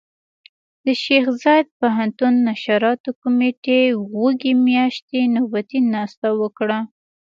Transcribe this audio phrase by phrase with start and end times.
[0.85, 3.79] د شيخ زايد پوهنتون نشراتو کمېټې
[4.17, 6.79] وږي مياشتې نوبتي ناسته وکړه.